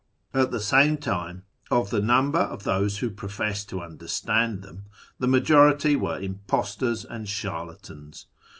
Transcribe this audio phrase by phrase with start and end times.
[0.33, 4.85] At the same time, of the number of those wlio pro I'essed to understand them
[5.19, 8.25] the majority were impostors and harlatans.